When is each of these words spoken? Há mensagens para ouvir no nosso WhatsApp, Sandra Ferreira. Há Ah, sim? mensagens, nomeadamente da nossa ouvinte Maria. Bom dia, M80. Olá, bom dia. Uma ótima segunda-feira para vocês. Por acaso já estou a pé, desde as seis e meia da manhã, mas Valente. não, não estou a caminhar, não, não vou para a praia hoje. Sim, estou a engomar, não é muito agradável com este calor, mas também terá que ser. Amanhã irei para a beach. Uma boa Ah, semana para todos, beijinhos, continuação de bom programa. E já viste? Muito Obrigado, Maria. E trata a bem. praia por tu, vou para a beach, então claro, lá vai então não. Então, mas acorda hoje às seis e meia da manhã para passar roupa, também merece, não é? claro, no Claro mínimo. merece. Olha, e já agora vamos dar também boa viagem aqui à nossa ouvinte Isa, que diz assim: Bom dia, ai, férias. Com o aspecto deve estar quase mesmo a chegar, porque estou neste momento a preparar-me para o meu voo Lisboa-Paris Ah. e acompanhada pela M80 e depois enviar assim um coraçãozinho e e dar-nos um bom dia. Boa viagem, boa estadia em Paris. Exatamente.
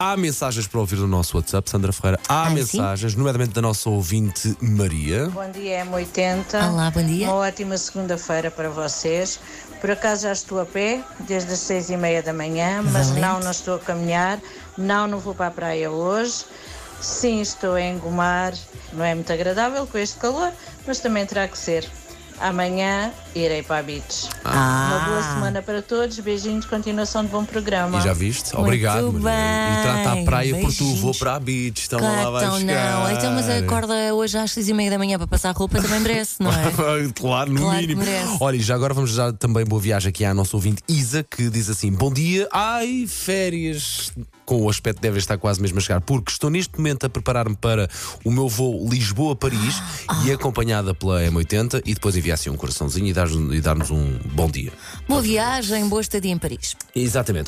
Há 0.00 0.16
mensagens 0.16 0.68
para 0.68 0.78
ouvir 0.78 0.94
no 0.94 1.08
nosso 1.08 1.36
WhatsApp, 1.36 1.68
Sandra 1.68 1.92
Ferreira. 1.92 2.20
Há 2.28 2.44
Ah, 2.44 2.48
sim? 2.50 2.54
mensagens, 2.54 3.16
nomeadamente 3.16 3.50
da 3.52 3.60
nossa 3.60 3.90
ouvinte 3.90 4.56
Maria. 4.60 5.28
Bom 5.28 5.50
dia, 5.50 5.84
M80. 5.84 6.70
Olá, 6.70 6.88
bom 6.92 7.02
dia. 7.02 7.26
Uma 7.26 7.34
ótima 7.38 7.76
segunda-feira 7.76 8.48
para 8.48 8.68
vocês. 8.70 9.40
Por 9.80 9.90
acaso 9.90 10.22
já 10.22 10.32
estou 10.32 10.60
a 10.60 10.64
pé, 10.64 11.02
desde 11.26 11.52
as 11.52 11.58
seis 11.58 11.90
e 11.90 11.96
meia 11.96 12.22
da 12.22 12.32
manhã, 12.32 12.80
mas 12.80 13.08
Valente. 13.08 13.20
não, 13.26 13.40
não 13.40 13.50
estou 13.50 13.74
a 13.74 13.78
caminhar, 13.80 14.38
não, 14.76 15.08
não 15.08 15.18
vou 15.18 15.34
para 15.34 15.48
a 15.48 15.50
praia 15.50 15.90
hoje. 15.90 16.44
Sim, 17.00 17.40
estou 17.40 17.74
a 17.74 17.82
engomar, 17.82 18.54
não 18.92 19.04
é 19.04 19.12
muito 19.16 19.32
agradável 19.32 19.84
com 19.84 19.98
este 19.98 20.16
calor, 20.20 20.52
mas 20.86 21.00
também 21.00 21.26
terá 21.26 21.48
que 21.48 21.58
ser. 21.58 21.90
Amanhã 22.40 23.10
irei 23.34 23.62
para 23.62 23.78
a 23.78 23.82
beach. 23.82 24.28
Uma 24.44 24.98
boa 25.06 25.18
Ah, 25.18 25.32
semana 25.34 25.62
para 25.62 25.82
todos, 25.82 26.18
beijinhos, 26.20 26.64
continuação 26.66 27.24
de 27.24 27.30
bom 27.30 27.44
programa. 27.44 27.98
E 27.98 28.02
já 28.02 28.12
viste? 28.12 28.52
Muito 28.54 28.60
Obrigado, 28.60 29.12
Maria. 29.12 29.78
E 29.78 29.82
trata 29.82 30.10
a 30.10 30.14
bem. 30.14 30.24
praia 30.24 30.54
por 30.60 30.72
tu, 30.72 30.94
vou 30.96 31.14
para 31.14 31.34
a 31.34 31.40
beach, 31.40 31.84
então 31.86 31.98
claro, 31.98 32.16
lá 32.22 32.30
vai 32.30 32.44
então 32.44 32.60
não. 32.60 33.10
Então, 33.12 33.32
mas 33.34 33.48
acorda 33.48 34.14
hoje 34.14 34.38
às 34.38 34.50
seis 34.52 34.68
e 34.68 34.72
meia 34.74 34.90
da 34.90 34.98
manhã 34.98 35.18
para 35.18 35.26
passar 35.26 35.52
roupa, 35.54 35.80
também 35.80 36.00
merece, 36.00 36.36
não 36.40 36.50
é? 36.52 36.70
claro, 37.14 37.52
no 37.52 37.60
Claro 37.60 37.80
mínimo. 37.80 38.02
merece. 38.04 38.36
Olha, 38.40 38.56
e 38.56 38.60
já 38.60 38.74
agora 38.74 38.94
vamos 38.94 39.14
dar 39.16 39.32
também 39.32 39.64
boa 39.64 39.80
viagem 39.80 40.08
aqui 40.10 40.24
à 40.24 40.32
nossa 40.32 40.56
ouvinte 40.56 40.82
Isa, 40.88 41.22
que 41.24 41.50
diz 41.50 41.68
assim: 41.68 41.90
Bom 41.92 42.12
dia, 42.12 42.48
ai, 42.52 43.06
férias. 43.08 44.12
Com 44.44 44.62
o 44.62 44.70
aspecto 44.70 45.00
deve 45.02 45.18
estar 45.18 45.36
quase 45.36 45.60
mesmo 45.60 45.76
a 45.76 45.80
chegar, 45.82 46.00
porque 46.00 46.30
estou 46.32 46.48
neste 46.48 46.74
momento 46.78 47.04
a 47.04 47.08
preparar-me 47.10 47.54
para 47.54 47.86
o 48.24 48.30
meu 48.30 48.48
voo 48.48 48.88
Lisboa-Paris 48.88 49.82
Ah. 50.08 50.22
e 50.24 50.32
acompanhada 50.32 50.94
pela 50.94 51.20
M80 51.22 51.82
e 51.84 51.92
depois 51.92 52.16
enviar 52.16 52.27
assim 52.34 52.50
um 52.50 52.56
coraçãozinho 52.56 53.06
e 53.06 53.12
e 53.54 53.60
dar-nos 53.60 53.90
um 53.90 54.18
bom 54.32 54.50
dia. 54.50 54.72
Boa 55.08 55.22
viagem, 55.22 55.88
boa 55.88 56.00
estadia 56.00 56.30
em 56.30 56.38
Paris. 56.38 56.76
Exatamente. 56.94 57.46